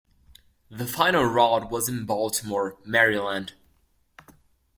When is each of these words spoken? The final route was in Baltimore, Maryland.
The 0.71 0.87
final 0.87 1.21
route 1.25 1.69
was 1.69 1.87
in 1.87 2.07
Baltimore, 2.07 2.75
Maryland. 2.83 3.53